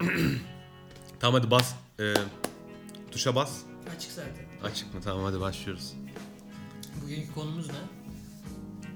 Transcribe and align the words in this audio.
tamam 1.20 1.40
hadi 1.40 1.50
bas. 1.50 1.74
Ee, 2.00 2.14
tuşa 3.10 3.34
bas. 3.34 3.58
Açık 3.96 4.12
zaten. 4.12 4.44
Açık 4.70 4.94
mı? 4.94 5.00
Tamam 5.04 5.24
hadi 5.24 5.40
başlıyoruz. 5.40 5.94
Bugünkü 7.02 7.34
konumuz 7.34 7.66
ne? 7.68 7.74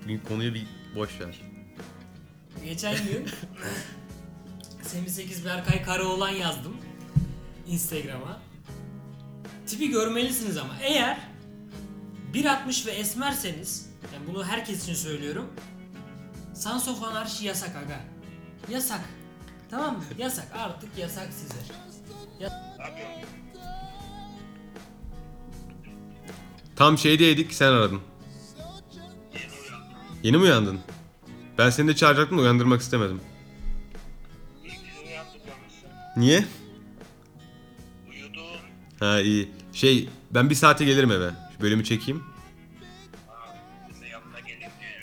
Bugün 0.05 0.21
konuyu 0.29 0.55
bir 0.55 0.67
boş 0.97 1.21
ver. 1.21 1.41
Geçen 2.65 2.97
gün 3.05 3.29
Semih 4.83 5.09
8 5.09 5.45
Berkay 5.45 5.83
Karaoğlan 5.83 6.31
yazdım 6.31 6.77
Instagram'a. 7.67 8.41
Tipi 9.67 9.91
görmelisiniz 9.91 10.57
ama 10.57 10.77
eğer 10.83 11.19
1.60 12.35 12.87
ve 12.87 12.91
esmerseniz 12.91 13.91
yani 14.15 14.27
bunu 14.27 14.45
herkes 14.45 14.83
için 14.83 14.95
söylüyorum. 14.95 15.53
Sons 16.55 16.89
of 16.89 17.03
Anarchy 17.03 17.47
yasak 17.47 17.77
aga. 17.77 18.01
Yasak. 18.69 19.01
Tamam 19.73 19.97
mı? 19.97 20.03
Yasak. 20.19 20.49
Artık 20.55 20.99
yasak 20.99 21.29
size. 21.33 21.55
Tam 26.77 26.99
şeydeydik 26.99 27.55
sen 27.55 27.73
aradın. 27.73 28.01
Yeni 30.23 30.37
mi 30.37 30.43
uyandın? 30.43 30.81
Ben 31.59 31.71
seni 31.71 31.89
de 31.89 31.97
çağıracaktım 31.97 32.39
da 32.39 32.43
uyandırmak 32.43 32.81
istemedim. 32.81 33.21
Niye? 36.17 36.45
Uyudum. 38.11 38.43
Ha 39.01 39.21
iyi. 39.21 39.51
Şey 39.73 40.09
ben 40.31 40.51
bir 40.51 40.55
saate 40.55 40.85
gelirim 40.85 41.11
eve. 41.13 41.31
Şu 41.57 41.63
bölümü 41.63 41.85
çekeyim. 41.85 42.25
Yanına. 44.11 44.37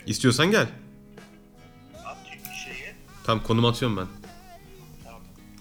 İstiyorsan 0.06 0.50
gel. 0.50 0.68
At 2.04 2.16
bir 2.24 2.54
şeyi. 2.54 2.94
Tam 3.24 3.42
konum 3.42 3.64
atıyorum 3.64 3.96
ben. 3.96 4.19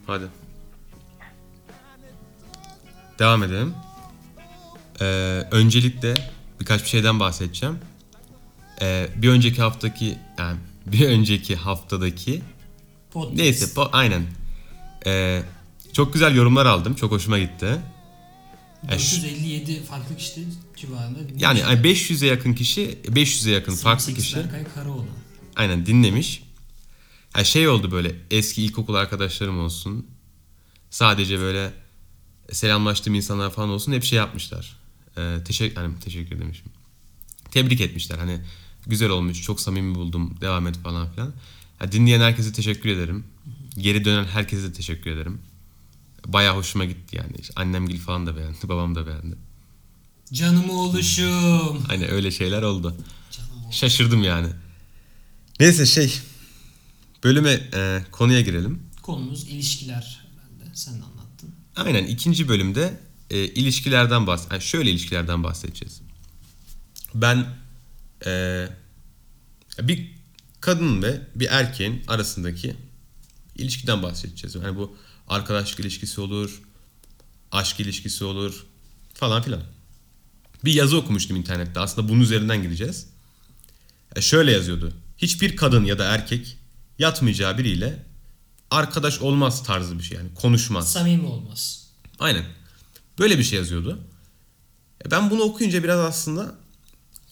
Hadi. 0.10 0.26
Devam 3.20 3.44
edelim. 3.44 3.74
Ee, 5.02 5.06
öncelikle 5.52 6.14
birkaç 6.60 6.84
bir 6.84 6.88
şeyden 6.90 7.20
bahsedeceğim. 7.20 7.78
Ee, 8.82 9.08
bir 9.16 9.30
önceki 9.30 9.62
haftaki 9.62 10.18
yani 10.38 10.58
bir 10.86 11.08
önceki 11.08 11.56
haftadaki 11.56 12.42
Podcast. 13.12 13.38
neyse 13.38 13.66
po- 13.66 13.90
aynen. 13.92 14.24
Ee, 15.06 15.42
çok 15.94 16.14
güzel 16.14 16.36
yorumlar 16.36 16.66
aldım. 16.66 16.94
Çok 16.96 17.12
hoşuma 17.12 17.40
gitti. 17.40 17.68
E, 18.92 19.00
şu- 19.00 19.24
457 19.24 19.84
farklı 19.84 20.16
kişi 20.18 20.44
civarında. 20.76 21.20
Yani 21.38 21.62
hani 21.62 21.80
500'e 21.82 22.28
yakın 22.28 22.54
kişi, 22.54 22.98
500'e 23.06 23.52
yakın 23.52 23.76
farklı 23.76 24.04
8 24.04 24.24
kişi 24.24 24.36
Berkay 24.38 24.64
Karaoğlan. 24.76 25.06
aynen 25.56 25.86
dinlemiş. 25.86 26.44
Ha 27.34 27.44
şey 27.44 27.68
oldu 27.68 27.92
böyle 27.92 28.16
eski 28.32 28.64
ilkokul 28.64 28.94
arkadaşlarım 28.94 29.60
olsun. 29.60 30.08
Sadece 30.90 31.40
böyle 31.40 31.74
selamlaştığım 32.52 33.16
insanlar 33.16 33.50
falan 33.52 33.70
olsun 33.70 33.92
hep 33.92 34.04
şey 34.04 34.18
yapmışlar. 34.18 34.78
Ee, 35.18 35.38
teşekkür 35.46 35.76
hani 35.76 36.00
teşekkür 36.00 36.40
demişim. 36.40 36.66
Tebrik 37.52 37.82
etmişler. 37.82 38.18
Hani 38.18 38.42
güzel 38.88 39.10
olmuş, 39.10 39.42
çok 39.42 39.62
samimi 39.62 39.96
buldum, 39.96 40.38
devam 40.42 40.68
et 40.68 40.78
falan 40.78 41.12
filan. 41.12 41.34
Ha, 41.80 41.92
dinleyen 41.92 42.22
herkese 42.22 42.54
teşekkür 42.54 42.90
ederim. 42.90 43.24
Geri 43.78 44.06
dönen 44.06 44.26
herkese 44.26 44.64
de 44.64 44.74
teşekkür 44.74 45.12
ederim. 45.12 45.42
Bayağı 46.28 46.56
hoşuma 46.56 46.86
gitti 46.86 47.16
yani. 47.18 47.32
İşte 47.40 47.54
Annem 47.56 47.88
gil 47.88 48.00
falan 48.00 48.28
da 48.28 48.38
beğendi, 48.38 48.58
babam 48.64 48.96
da 48.96 49.08
beğendi. 49.08 49.36
Canım 50.34 50.70
oluşum. 50.70 51.84
Hani 51.88 52.08
öyle 52.08 52.32
şeyler 52.32 52.62
oldu. 52.62 52.96
Canım 53.32 53.52
oluşum. 53.54 53.74
Şaşırdım 53.74 54.24
yani. 54.24 54.48
Neyse 55.60 55.86
şey 55.86 56.20
bölüme 57.24 57.70
e, 57.74 58.04
konuya 58.12 58.42
girelim. 58.42 58.84
Konumuz 59.02 59.44
ilişkiler 59.44 60.26
herhalde. 60.32 60.76
Sen 60.76 60.94
de 60.94 61.04
anlattın. 61.04 61.56
Aynen 61.76 62.04
ikinci 62.06 62.48
bölümde 62.50 63.00
e, 63.30 63.38
ilişkilerden 63.44 64.28
bahs 64.28 64.48
yani 64.52 64.62
şöyle 64.62 64.92
ilişkilerden 64.92 65.44
bahsedeceğiz. 65.44 66.02
Ben 67.14 67.46
e, 68.26 68.66
bir 69.82 70.12
kadın 70.62 71.04
ve 71.04 71.22
bir 71.36 71.48
erkeğin 71.48 72.04
arasındaki 72.08 72.76
ilişkiden 73.56 74.04
bahsedeceğiz. 74.04 74.56
Yani 74.56 74.78
bu 74.78 74.98
arkadaşlık 75.28 75.80
ilişkisi 75.80 76.22
olur, 76.22 76.62
aşk 77.52 77.80
ilişkisi 77.80 78.24
olur 78.24 78.66
falan 79.14 79.42
filan. 79.42 79.62
Bir 80.66 80.74
yazı 80.74 80.98
okumuştum 80.98 81.38
internette. 81.38 81.80
Aslında 81.80 82.10
bunun 82.10 82.22
üzerinden 82.22 82.64
gideceğiz. 82.64 83.08
E, 84.16 84.22
şöyle 84.22 84.52
yazıyordu. 84.52 84.94
Hiçbir 85.18 85.56
kadın 85.56 85.86
ya 85.86 86.00
da 86.00 86.06
erkek 86.06 86.58
yatmayacağı 87.00 87.58
biriyle 87.58 88.06
arkadaş 88.72 89.20
olmaz 89.22 89.64
tarzı 89.64 90.00
bir 90.00 90.04
şey 90.04 90.18
yani 90.18 90.34
konuşmaz. 90.36 90.92
Samimi 90.92 91.26
olmaz. 91.28 91.88
Aynen. 92.20 92.46
Böyle 93.20 93.38
bir 93.40 93.44
şey 93.44 93.60
yazıyordu. 93.60 94.00
E, 95.06 95.12
Ben 95.12 95.30
bunu 95.30 95.42
okuyunca 95.42 95.84
biraz 95.84 96.00
aslında 96.00 96.56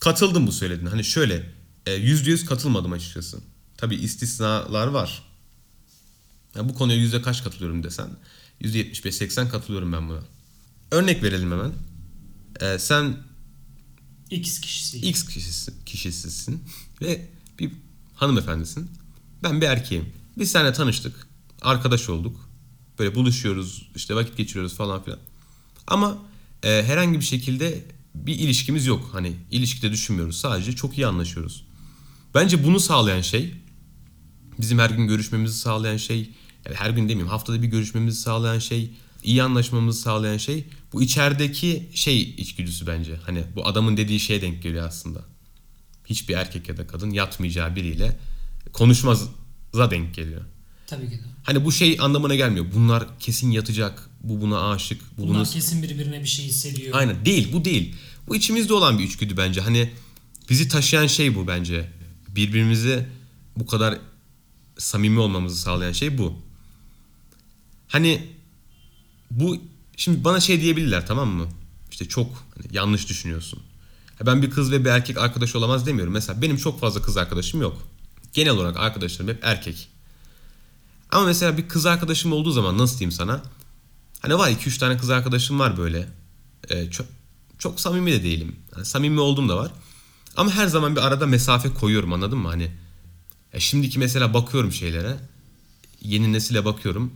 katıldım 0.00 0.46
bu 0.46 0.52
söylediğine. 0.52 0.88
Hani 0.88 1.04
şöyle 1.04 1.52
e, 1.86 1.92
yüzde 1.92 2.30
yüz 2.30 2.44
katılmadım 2.44 2.92
açıkçası. 2.92 3.38
Tabi 3.76 3.94
istisnalar 3.96 4.86
var. 4.86 5.22
Ya 6.54 6.68
bu 6.68 6.74
konuya 6.74 6.98
yüzde 6.98 7.22
kaç 7.22 7.44
katılıyorum 7.44 7.82
desen. 7.84 8.08
Yüzde 8.60 8.78
yetmiş 8.78 9.04
beş 9.04 9.14
seksen 9.14 9.48
katılıyorum 9.48 9.92
ben 9.92 10.08
buna. 10.08 10.20
Örnek 10.90 11.22
verelim 11.22 11.50
hemen. 11.52 11.72
E, 12.60 12.78
sen 12.78 13.16
X 14.30 14.60
kişisi. 14.60 14.98
X 14.98 15.24
kişisi, 15.26 15.72
kişisisin 15.86 16.64
ve 17.02 17.28
bir 17.58 17.72
hanımefendisin. 18.14 18.90
Ben 19.42 19.60
bir 19.60 19.66
erkeğim. 19.66 20.12
Biz 20.38 20.50
seninle 20.50 20.72
tanıştık. 20.72 21.28
Arkadaş 21.62 22.08
olduk. 22.08 22.48
Böyle 22.98 23.14
buluşuyoruz, 23.14 23.90
işte 23.96 24.14
vakit 24.14 24.36
geçiriyoruz 24.36 24.74
falan 24.74 25.02
filan. 25.04 25.18
Ama 25.86 26.18
e, 26.62 26.68
herhangi 26.86 27.20
bir 27.20 27.24
şekilde 27.24 27.84
bir 28.14 28.34
ilişkimiz 28.34 28.86
yok. 28.86 29.08
Hani 29.12 29.32
ilişkide 29.50 29.92
düşünmüyoruz. 29.92 30.36
Sadece 30.36 30.72
çok 30.72 30.98
iyi 30.98 31.06
anlaşıyoruz. 31.06 31.64
Bence 32.34 32.64
bunu 32.64 32.80
sağlayan 32.80 33.20
şey, 33.20 33.54
bizim 34.58 34.78
her 34.78 34.90
gün 34.90 35.08
görüşmemizi 35.08 35.58
sağlayan 35.58 35.96
şey, 35.96 36.30
yani 36.66 36.76
her 36.76 36.90
gün 36.90 37.02
demeyeyim 37.02 37.28
haftada 37.28 37.62
bir 37.62 37.66
görüşmemizi 37.66 38.20
sağlayan 38.20 38.58
şey, 38.58 38.90
iyi 39.24 39.42
anlaşmamızı 39.42 40.00
sağlayan 40.00 40.36
şey 40.36 40.64
bu 40.92 41.02
içerideki 41.02 41.88
şey 41.94 42.22
içgüdüsü 42.22 42.86
bence. 42.86 43.16
Hani 43.16 43.44
bu 43.56 43.66
adamın 43.66 43.96
dediği 43.96 44.20
şeye 44.20 44.42
denk 44.42 44.62
geliyor 44.62 44.86
aslında. 44.86 45.24
Hiçbir 46.06 46.34
erkek 46.34 46.68
ya 46.68 46.76
da 46.76 46.86
kadın 46.86 47.10
yatmayacağı 47.10 47.76
biriyle 47.76 48.18
konuşmaza 48.72 49.26
denk 49.90 50.14
geliyor. 50.14 50.42
Tabii 50.86 51.06
ki 51.10 51.14
de. 51.14 51.22
Hani 51.42 51.64
bu 51.64 51.72
şey 51.72 51.96
anlamına 52.00 52.34
gelmiyor. 52.34 52.66
Bunlar 52.74 53.18
kesin 53.18 53.50
yatacak. 53.50 54.10
Bu 54.20 54.40
buna 54.40 54.70
aşık. 54.70 55.00
Bu 55.18 55.22
Bunlar 55.22 55.34
bunu... 55.34 55.52
kesin 55.52 55.82
birbirine 55.82 56.20
bir 56.20 56.28
şey 56.28 56.44
hissediyor. 56.44 56.94
Aynen 56.96 57.24
değil 57.24 57.52
bu 57.52 57.64
değil. 57.64 57.94
Bu 58.28 58.36
içimizde 58.36 58.74
olan 58.74 58.98
bir 58.98 59.04
içgüdü 59.04 59.36
bence. 59.36 59.60
Hani 59.60 59.92
bizi 60.50 60.68
taşıyan 60.68 61.06
şey 61.06 61.34
bu 61.34 61.46
bence. 61.46 61.90
Birbirimize 62.28 63.08
bu 63.56 63.66
kadar 63.66 63.98
samimi 64.78 65.18
olmamızı 65.18 65.60
sağlayan 65.60 65.92
şey 65.92 66.18
bu. 66.18 66.34
Hani 67.88 68.22
bu 69.30 69.58
şimdi 69.96 70.24
bana 70.24 70.40
şey 70.40 70.60
diyebilirler 70.60 71.06
tamam 71.06 71.28
mı? 71.28 71.48
İşte 71.90 72.04
çok 72.04 72.44
hani 72.56 72.76
yanlış 72.76 73.08
düşünüyorsun. 73.08 73.58
Ben 74.26 74.42
bir 74.42 74.50
kız 74.50 74.72
ve 74.72 74.84
bir 74.84 74.90
erkek 74.90 75.18
arkadaş 75.18 75.56
olamaz 75.56 75.86
demiyorum. 75.86 76.12
Mesela 76.12 76.42
benim 76.42 76.56
çok 76.56 76.80
fazla 76.80 77.02
kız 77.02 77.16
arkadaşım 77.16 77.62
yok. 77.62 77.88
Genel 78.32 78.52
olarak 78.52 78.76
arkadaşlarım 78.76 79.28
hep 79.28 79.44
erkek. 79.44 79.88
Ama 81.10 81.26
mesela 81.26 81.56
bir 81.56 81.68
kız 81.68 81.86
arkadaşım 81.86 82.32
olduğu 82.32 82.50
zaman 82.50 82.78
nasıl 82.78 82.98
diyeyim 82.98 83.12
sana? 83.12 83.42
Hani 84.20 84.38
var 84.38 84.50
2-3 84.50 84.78
tane 84.78 84.96
kız 84.96 85.10
arkadaşım 85.10 85.58
var 85.58 85.76
böyle. 85.76 86.08
Ee, 86.70 86.90
çok, 86.90 87.06
çok 87.58 87.80
samimi 87.80 88.12
de 88.12 88.22
değilim. 88.22 88.56
Yani 88.74 88.86
samimi 88.86 89.20
olduğum 89.20 89.48
da 89.48 89.56
var. 89.56 89.72
Ama 90.36 90.50
her 90.50 90.66
zaman 90.66 90.96
bir 90.96 91.00
arada 91.00 91.26
mesafe 91.26 91.74
koyuyorum 91.74 92.12
anladın 92.12 92.38
mı? 92.38 92.48
Hani 92.48 92.70
ya 93.52 93.60
şimdiki 93.60 93.98
mesela 93.98 94.34
bakıyorum 94.34 94.72
şeylere. 94.72 95.16
Yeni 96.02 96.32
nesile 96.32 96.64
bakıyorum. 96.64 97.12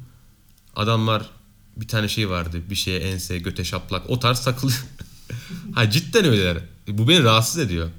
Adamlar 0.77 1.31
bir 1.77 1.89
tane 1.89 2.09
şey 2.09 2.31
vardı. 2.31 2.63
Bir 2.71 2.75
şeye 2.75 3.01
ense, 3.01 3.39
göte 3.39 3.65
şaplak. 3.65 4.11
O 4.11 4.21
tarz 4.21 4.41
takılıyor. 4.41 4.85
ha 5.75 5.91
cidden 5.91 6.25
öyleler. 6.25 6.59
Bu 6.89 7.09
beni 7.09 7.23
rahatsız 7.23 7.59
ediyor. 7.59 7.91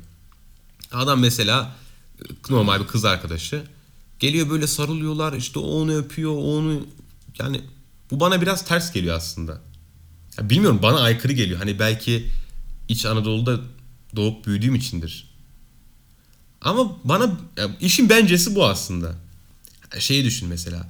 Adam 0.92 1.20
mesela 1.20 1.76
normal 2.50 2.82
bir 2.82 2.88
kız 2.88 3.06
arkadaşı. 3.06 3.64
Geliyor 4.20 4.50
böyle 4.50 4.68
sarılıyorlar. 4.68 5.34
işte 5.34 5.60
o 5.60 5.64
onu 5.64 5.96
öpüyor. 5.96 6.32
o 6.32 6.58
onu 6.58 6.88
yani 7.40 7.62
bu 8.12 8.20
bana 8.20 8.42
biraz 8.42 8.66
ters 8.66 8.94
geliyor 8.94 9.16
aslında. 9.16 9.62
Ya 10.38 10.50
bilmiyorum 10.50 10.80
bana 10.84 11.00
aykırı 11.00 11.34
geliyor. 11.34 11.60
Hani 11.60 11.80
belki 11.80 12.30
İç 12.88 13.06
Anadolu'da 13.06 13.60
doğup 14.16 14.46
büyüdüğüm 14.46 14.76
içindir. 14.76 15.34
Ama 16.62 16.98
bana 17.04 17.40
ya 17.58 17.78
işin 17.82 18.10
bencesi 18.10 18.56
bu 18.56 18.68
aslında. 18.68 19.16
Şeyi 20.00 20.26
düşün 20.26 20.50
mesela. 20.50 20.90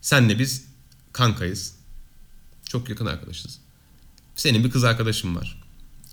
Senle 0.00 0.38
biz 0.38 0.64
kankayız. 1.12 1.74
Çok 2.64 2.88
yakın 2.88 3.06
arkadaşız. 3.06 3.58
Senin 4.36 4.64
bir 4.64 4.70
kız 4.70 4.84
arkadaşın 4.84 5.36
var. 5.36 5.62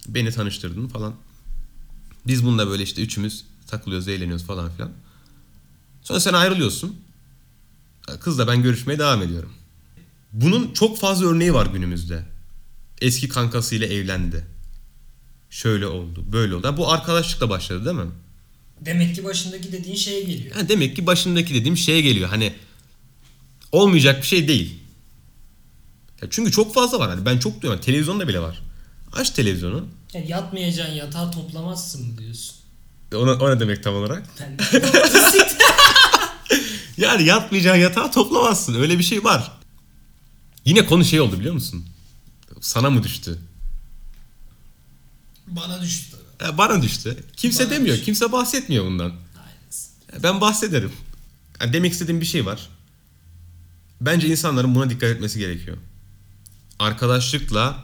Beni 0.08 0.32
tanıştırdın 0.32 0.88
falan. 0.88 1.16
Biz 2.28 2.46
bununla 2.46 2.68
böyle 2.68 2.84
işte 2.84 3.02
üçümüz 3.02 3.46
takılıyoruz, 3.70 4.08
eğleniyoruz 4.08 4.46
falan 4.46 4.72
filan. 4.72 4.92
Sonra 6.02 6.20
sen 6.20 6.34
ayrılıyorsun. 6.34 7.02
Kızla 8.20 8.48
ben 8.48 8.64
görüşmeye 8.64 9.00
devam 9.00 9.22
ediyorum. 9.22 9.54
Bunun 10.34 10.74
çok 10.74 11.00
fazla 11.00 11.26
örneği 11.26 11.54
var 11.54 11.66
günümüzde. 11.66 12.26
Eski 13.02 13.30
kankasıyla 13.30 13.88
evlendi. 13.88 14.46
Şöyle 15.50 15.88
oldu, 15.88 16.24
böyle 16.32 16.56
oldu. 16.56 16.74
Bu 16.78 16.92
arkadaşlıkla 16.92 17.50
başladı 17.50 17.86
değil 17.86 17.98
mi? 17.98 18.12
Demek 18.82 19.16
ki 19.16 19.24
başındaki 19.24 19.72
dediğin 19.72 19.96
şeye 19.96 20.22
geliyor. 20.22 20.56
Ha, 20.56 20.70
demek 20.70 20.96
ki 20.96 21.06
başındaki 21.08 21.54
dediğim 21.54 21.78
şeye 21.78 22.02
geliyor. 22.02 22.30
Hani 22.30 22.54
olmayacak 23.72 24.22
bir 24.22 24.28
şey 24.28 24.48
değil. 24.48 24.80
Ya 26.22 26.28
çünkü 26.32 26.52
çok 26.52 26.74
fazla 26.74 27.00
var. 27.00 27.10
Hani 27.10 27.26
ben 27.26 27.40
çok 27.40 27.62
diyorum. 27.62 27.82
Televizyonda 27.82 28.28
bile 28.28 28.40
var. 28.40 28.62
Aç 29.14 29.30
televizyonu. 29.30 29.86
Yani 30.14 30.32
yatmayacağın 30.32 30.94
yatağı 30.94 31.32
toplamazsın 31.32 32.18
diyorsun? 32.18 32.56
Ona, 33.16 33.32
o 33.34 33.50
ne 33.56 33.60
demek 33.60 33.84
tam 33.84 33.96
olarak? 33.96 34.24
Yani 36.98 37.24
yatmayacağın 37.24 37.78
yatağı 37.78 38.12
toplamazsın. 38.12 38.76
Öyle 38.82 39.00
bir 39.00 39.04
şey 39.04 39.24
var. 39.24 39.52
Yine 40.66 40.86
konu 40.86 41.06
şey 41.06 41.22
oldu 41.22 41.40
biliyor 41.40 41.54
musun? 41.54 41.86
Sana 42.62 42.90
mı 42.90 43.04
düştü? 43.04 43.40
Bana 45.48 45.82
düştü. 45.82 46.18
E, 46.46 46.58
bana 46.58 46.82
düştü. 46.82 47.18
Kimse 47.38 47.64
Bana 47.66 47.72
demiyor. 47.72 47.96
düştü. 47.96 48.06
Kimse 48.06 48.32
bahsetmiyor 48.32 48.86
bundan. 48.86 49.10
Aynısı. 49.12 49.90
E, 50.20 50.24
Ben 50.24 50.42
bahsederim. 50.42 50.92
Yani 51.62 51.74
demek 51.74 51.92
istediğim 51.94 52.22
bir 52.22 52.26
şey 52.26 52.46
var. 52.46 52.70
Bence 54.02 54.28
insanların 54.28 54.76
buna 54.76 54.90
dikkat 54.90 55.10
etmesi 55.10 55.40
gerekiyor. 55.40 55.78
Arkadaşlıkla 56.80 57.84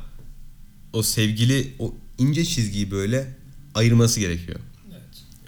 o 0.94 1.04
sevgili 1.04 1.76
o 1.80 1.94
ince 2.18 2.46
çizgiyi 2.46 2.92
böyle 2.92 3.38
ayırması 3.76 4.20
gerekiyor. 4.20 4.60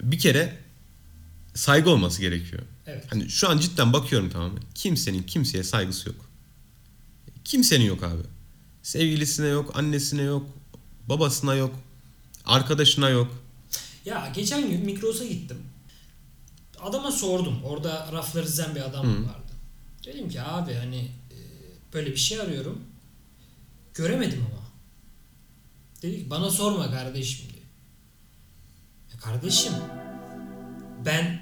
Bir 0.02 0.18
kere 0.18 0.58
saygı 1.54 1.90
olması 1.90 2.20
gerekiyor. 2.20 2.62
Evet. 2.86 3.04
Hani 3.10 3.30
şu 3.30 3.48
an 3.48 3.58
cidden 3.58 3.92
bakıyorum 3.92 4.30
tamam 4.30 4.52
mı? 4.52 4.58
Kimsenin 4.74 5.22
kimseye 5.22 5.64
saygısı 5.64 6.08
yok. 6.08 6.28
Kimsenin 7.44 7.84
yok 7.84 8.02
abi. 8.02 8.22
Sevgilisine 8.82 9.46
yok, 9.46 9.76
annesine 9.76 10.22
yok, 10.22 10.46
babasına 11.08 11.54
yok, 11.54 11.74
arkadaşına 12.44 13.08
yok. 13.08 13.42
Ya 14.04 14.32
geçen 14.34 14.70
gün 14.70 14.84
Migros'a 14.84 15.24
gittim. 15.24 15.58
Adama 16.80 17.12
sordum. 17.12 17.62
Orada 17.64 18.08
rafları 18.12 18.46
dizen 18.46 18.74
bir 18.74 18.80
adam 18.80 19.06
vardı. 19.06 19.52
Dedim 20.04 20.28
ki 20.28 20.42
abi 20.42 20.74
hani 20.74 20.98
e, 21.30 21.38
böyle 21.92 22.10
bir 22.10 22.16
şey 22.16 22.40
arıyorum. 22.40 22.80
Göremedim 23.94 24.46
ama. 24.50 24.68
Dedi 26.02 26.16
ki 26.24 26.30
bana 26.30 26.50
sorma 26.50 26.90
kardeşim 26.90 27.46
kardeşim 29.20 29.72
ben 31.04 31.38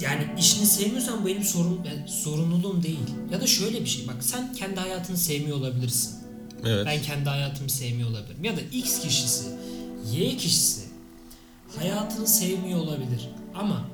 yani 0.00 0.26
işini 0.38 0.66
sevmiyorsan 0.66 1.22
bu 1.22 1.26
benim 1.26 1.42
sorun 1.44 1.80
yani 1.84 2.08
sorumluluğum 2.08 2.82
değil. 2.82 2.98
Ya 3.32 3.40
da 3.40 3.46
şöyle 3.46 3.80
bir 3.80 3.86
şey 3.86 4.08
bak 4.08 4.16
sen 4.20 4.52
kendi 4.52 4.80
hayatını 4.80 5.16
sevmiyor 5.16 5.56
olabilirsin. 5.56 6.14
Evet. 6.64 6.86
Ben 6.86 7.02
kendi 7.02 7.28
hayatımı 7.28 7.70
sevmiyor 7.70 8.10
olabilirim. 8.10 8.44
Ya 8.44 8.56
da 8.56 8.60
X 8.60 8.98
kişisi, 9.00 9.44
Y 10.12 10.36
kişisi 10.36 10.82
hayatını 11.78 12.26
sevmiyor 12.26 12.78
olabilir. 12.78 13.28
Ama 13.54 13.88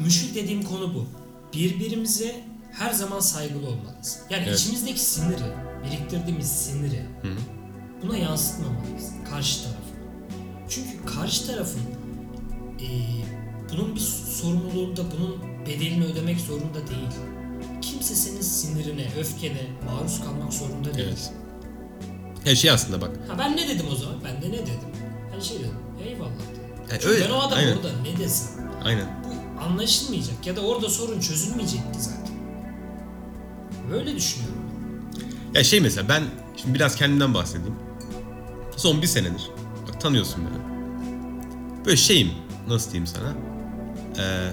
müşrik 0.00 0.34
dediğim 0.34 0.62
konu 0.62 0.94
bu. 0.94 1.06
Birbirimize 1.54 2.44
her 2.72 2.92
zaman 2.92 3.20
saygılı 3.20 3.66
olmalıyız. 3.68 4.18
Yani 4.30 4.44
Evet. 4.46 4.58
içimizdeki 4.60 5.00
siniri, 5.00 5.52
biriktirdiğimiz 5.86 6.48
siniri 6.48 7.06
Hı 7.22 7.28
hı. 7.28 7.36
buna 8.02 8.16
yansıtmamalıyız 8.16 9.10
karşı 9.30 9.62
tarafı. 9.62 9.85
Çünkü 10.68 11.04
karşı 11.06 11.46
tarafın 11.46 11.80
eee, 12.80 12.88
bunun 13.72 13.94
bir 13.94 14.00
sorumluluğunda, 14.40 15.02
bunun 15.18 15.36
bedelini 15.66 16.04
ödemek 16.04 16.40
zorunda 16.40 16.74
değil. 16.88 17.08
Kimse 17.82 18.14
senin 18.14 18.40
sinirine, 18.40 19.06
öfkene 19.18 19.66
maruz 19.86 20.20
kalmak 20.24 20.52
zorunda 20.52 20.94
değil. 20.94 21.06
Evet. 21.08 21.32
Her 22.44 22.54
şey 22.56 22.70
aslında 22.70 23.00
bak. 23.00 23.10
Ha 23.28 23.38
ben 23.38 23.56
ne 23.56 23.68
dedim 23.68 23.86
o 23.92 23.96
zaman? 23.96 24.16
Ben 24.24 24.42
de 24.42 24.48
ne 24.48 24.52
dedim? 24.62 24.88
Ben 25.34 25.40
şey 25.40 25.58
dedim. 25.58 25.74
Eyvallah 26.04 26.30
dedim. 26.30 26.62
Yani 26.90 27.00
Çünkü 27.00 27.08
öyle, 27.08 27.24
ben 27.24 27.30
o 27.30 27.38
adam 27.38 27.58
aynen. 27.58 27.76
orada 27.76 27.88
ne 28.02 28.18
desem 28.18 28.70
Aynen. 28.84 29.06
bu 29.24 29.60
anlaşılmayacak 29.62 30.46
ya 30.46 30.56
da 30.56 30.60
orada 30.60 30.88
sorun 30.88 31.20
çözülmeyecekti 31.20 32.00
zaten. 32.02 32.36
Böyle 33.90 34.16
düşünüyorum. 34.16 34.56
Ya 35.54 35.64
şey 35.64 35.80
mesela 35.80 36.08
ben 36.08 36.22
şimdi 36.56 36.74
biraz 36.74 36.96
kendimden 36.96 37.34
bahsedeyim. 37.34 37.74
Son 38.76 39.02
bir 39.02 39.06
senedir. 39.06 39.50
Tanıyorsun 40.00 40.44
beni. 40.46 40.76
Böyle 41.84 41.96
şeyim. 41.96 42.30
Nasıl 42.68 42.90
diyeyim 42.90 43.06
sana? 43.06 43.34
Ee, 44.18 44.50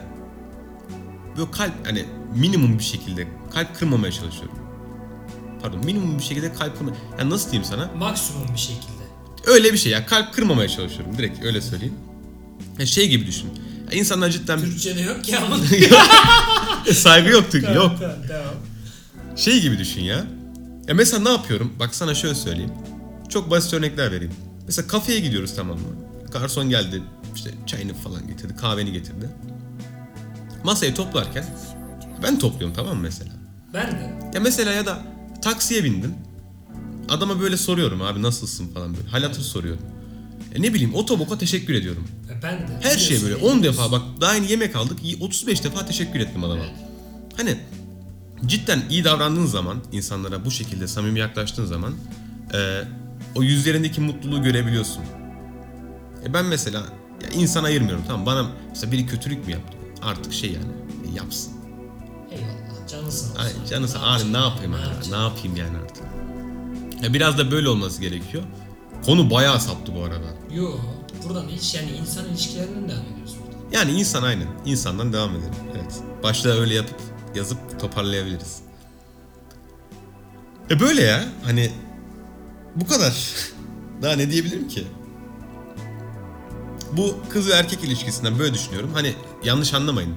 böyle 1.37 1.51
kalp 1.51 1.73
hani 1.87 2.05
minimum 2.35 2.79
bir 2.79 2.83
şekilde 2.83 3.27
kalp 3.53 3.79
kırmamaya 3.79 4.11
çalışıyorum. 4.11 4.57
Pardon 5.61 5.85
minimum 5.85 6.17
bir 6.17 6.23
şekilde 6.23 6.53
kalp 6.53 6.77
kırma... 6.77 6.91
Ya 7.19 7.29
nasıl 7.29 7.51
diyeyim 7.51 7.69
sana? 7.69 7.89
Maksimum 7.97 8.47
bir 8.53 8.59
şekilde. 8.59 9.03
Öyle 9.45 9.73
bir 9.73 9.77
şey 9.77 9.91
ya 9.91 10.05
kalp 10.05 10.33
kırmamaya 10.33 10.69
çalışıyorum. 10.69 11.17
Direkt 11.17 11.45
öyle 11.45 11.61
söyleyeyim. 11.61 11.95
Ya 12.79 12.85
şey 12.85 13.09
gibi 13.09 13.27
düşün. 13.27 13.49
Ya 13.91 13.99
insanlar 13.99 14.29
cidden 14.29 14.59
Türkçe'de 14.59 15.01
yok 15.01 15.23
ki 15.23 15.37
ama. 15.37 15.57
saygı 16.93 17.29
yok 17.29 17.43
çünkü 17.51 17.73
yok. 17.73 17.91
Tamam, 17.99 18.15
tamam. 18.27 18.55
Şey 19.35 19.61
gibi 19.61 19.77
düşün 19.79 20.01
ya. 20.01 20.25
Ya 20.87 20.93
mesela 20.95 21.23
ne 21.23 21.29
yapıyorum? 21.29 21.73
Bak 21.79 21.95
sana 21.95 22.15
şöyle 22.15 22.35
söyleyeyim. 22.35 22.71
Çok 23.29 23.51
basit 23.51 23.73
örnekler 23.73 24.11
vereyim. 24.11 24.33
Mesela 24.65 24.87
kafeye 24.87 25.19
gidiyoruz 25.19 25.55
tamam 25.55 25.77
mı? 25.77 25.87
Garson 26.31 26.69
geldi 26.69 27.01
işte 27.35 27.51
çayını 27.65 27.93
falan 27.93 28.27
getirdi, 28.27 28.55
kahveni 28.55 28.91
getirdi. 28.91 29.29
Masayı 30.63 30.95
toplarken 30.95 31.45
ben 32.23 32.39
topluyorum 32.39 32.75
tamam 32.75 32.95
mı 32.95 33.01
mesela? 33.01 33.31
Ben 33.73 33.91
de. 33.91 34.29
Ya 34.33 34.39
mesela 34.41 34.71
ya 34.71 34.85
da 34.85 35.01
taksiye 35.41 35.83
bindim. 35.83 36.13
Adama 37.09 37.39
böyle 37.39 37.57
soruyorum 37.57 38.01
abi 38.01 38.21
nasılsın 38.21 38.67
falan 38.67 38.97
böyle. 38.97 39.07
Hal 39.07 39.23
hatır 39.23 39.41
soruyorum. 39.41 39.81
E 40.55 40.61
ne 40.61 40.73
bileyim 40.73 40.95
otoboka 40.95 41.37
teşekkür 41.37 41.73
ediyorum. 41.73 42.07
E, 42.39 42.43
Ben 42.43 42.57
de. 42.59 42.79
Her 42.81 42.97
şeye 42.97 43.21
böyle 43.23 43.35
Biliyorsun, 43.35 43.57
10 43.57 43.63
defa 43.63 43.91
bak 43.91 44.01
daha 44.21 44.35
yeni 44.35 44.51
yemek 44.51 44.75
aldık 44.75 44.99
iyi 45.03 45.17
35 45.21 45.63
defa 45.63 45.85
teşekkür 45.85 46.19
ettim 46.19 46.43
adama. 46.43 46.63
Evet. 46.63 46.73
Hani 47.37 47.57
cidden 48.45 48.81
iyi 48.89 49.03
davrandığın 49.03 49.45
zaman 49.45 49.77
insanlara 49.91 50.45
bu 50.45 50.51
şekilde 50.51 50.87
samimi 50.87 51.19
yaklaştığın 51.19 51.65
zaman 51.65 51.93
e, 52.53 52.81
o 53.35 53.43
yüzlerindeki 53.43 54.01
mutluluğu 54.01 54.43
görebiliyorsun. 54.43 55.03
E 56.25 56.33
ben 56.33 56.45
mesela 56.45 56.79
ya 57.23 57.29
insan 57.29 57.63
ayırmıyorum 57.63 58.03
tamam 58.07 58.25
bana 58.25 58.45
mesela 58.69 58.91
biri 58.91 59.05
kötülük 59.07 59.45
mü 59.47 59.51
yaptı? 59.53 59.77
Artık 60.01 60.33
şey 60.33 60.51
yani 60.51 60.65
e, 61.11 61.15
yapsın. 61.15 61.53
Eyvallah. 62.31 62.87
Canı 62.87 63.11
sağ 63.11 63.25
olsun. 63.27 63.35
Ay, 63.39 63.65
canı 63.69 63.87
sağ 63.87 63.99
Ne 63.99 64.05
abi 64.05 64.33
ne 64.33 64.37
yapacağım? 64.37 64.43
yapayım 64.43 64.73
yapacağım? 64.73 65.11
ne 65.11 65.23
yapayım 65.27 65.55
yani 65.57 65.77
artık. 65.83 66.03
Ya 67.03 67.13
biraz 67.13 67.37
da 67.37 67.51
böyle 67.51 67.69
olması 67.69 68.01
gerekiyor. 68.01 68.43
Konu 69.05 69.31
bayağı 69.31 69.59
saptı 69.59 69.95
bu 69.95 70.03
arada. 70.03 70.25
Yo. 70.53 70.71
Buradan 71.23 71.47
hiç 71.47 71.75
yani 71.75 71.91
insan 71.91 72.25
ilişkilerinden 72.29 72.89
devam 72.89 73.01
ediyoruz 73.13 73.35
burada. 73.45 73.77
Yani 73.77 73.91
insan 73.91 74.23
aynen. 74.23 74.47
İnsandan 74.65 75.13
devam 75.13 75.29
edelim. 75.35 75.53
Evet. 75.75 75.99
Başta 76.23 76.49
öyle 76.49 76.73
yapıp 76.73 76.99
yazıp 77.35 77.79
toparlayabiliriz. 77.79 78.57
E 80.71 80.79
böyle 80.79 81.01
ya. 81.01 81.23
Hani 81.43 81.71
bu 82.75 82.87
kadar. 82.87 83.35
Daha 84.01 84.15
ne 84.15 84.31
diyebilirim 84.31 84.67
ki? 84.67 84.87
Bu 86.97 87.17
kız 87.29 87.49
ve 87.49 87.53
erkek 87.53 87.83
ilişkisinden 87.83 88.39
böyle 88.39 88.53
düşünüyorum. 88.53 88.89
Hani 88.93 89.13
yanlış 89.43 89.73
anlamayın. 89.73 90.15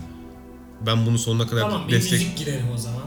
Ben 0.87 1.07
bunu 1.07 1.19
sonuna 1.19 1.47
kadar 1.47 1.61
Tamam 1.63 1.89
bir 1.89 1.93
destek... 1.93 2.13
müzik 2.13 2.39
girelim 2.39 2.67
o 2.75 2.79
zaman. 2.79 3.03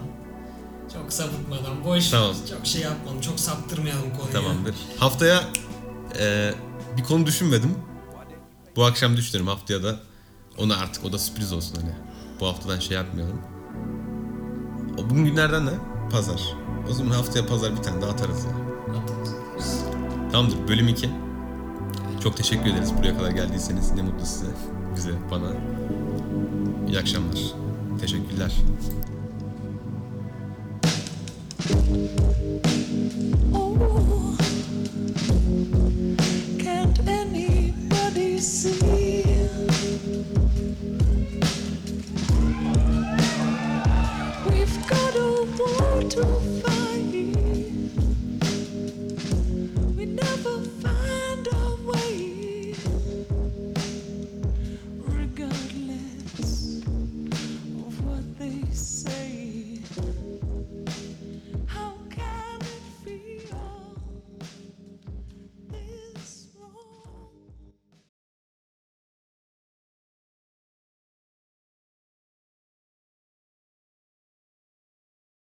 Çok 0.94 1.14
sapıtmadan, 1.14 1.84
boş 1.84 2.10
Tamam. 2.10 2.36
çok 2.50 2.66
şey 2.66 2.82
yapmayalım, 2.82 3.22
çok 3.22 3.40
saptırmayalım 3.40 4.14
konuyu. 4.18 4.34
Tamamdır. 4.34 4.76
Haftaya 5.00 5.44
e, 6.20 6.54
bir 6.98 7.04
konu 7.04 7.26
düşünmedim. 7.26 7.76
Bu 8.76 8.86
akşam 8.86 9.18
düşünürüm 9.18 9.48
haftaya 9.48 9.84
da. 9.84 10.00
Ona 10.58 10.78
artık 10.78 11.06
o 11.06 11.14
da 11.14 11.20
sürpriz 11.20 11.54
olsun 11.54 11.76
hani. 11.76 11.92
Bu 12.40 12.48
haftadan 12.48 12.80
şey 12.80 12.98
yapmayalım. 12.98 13.42
O 14.98 15.10
bugün 15.10 15.26
günlerden 15.26 15.66
ne? 15.66 15.72
Pazar. 16.12 16.42
O 16.90 16.94
zaman 16.94 17.12
haftaya 17.12 17.46
pazar 17.46 17.78
bir 17.78 17.84
tane 17.84 18.02
daha 18.02 18.12
atarız 18.12 18.46
ya. 18.46 18.52
Atılırız. 18.52 18.69
Tamamdır 20.32 20.68
bölüm 20.68 20.88
2. 20.88 21.10
Çok 22.24 22.38
teşekkür 22.38 22.70
ederiz 22.70 22.94
buraya 22.98 23.18
kadar 23.18 23.32
geldiyseniz. 23.32 23.92
Ne 23.92 24.02
mutlu 24.02 24.26
size, 24.26 24.46
bize, 24.96 25.12
bana. 25.32 25.52
İyi 26.88 27.00
akşamlar. 27.00 27.40
Teşekkürler. 28.02 28.52
Oh, 33.54 34.38
can't 36.64 37.00
anybody 37.10 38.40
see? 38.40 38.89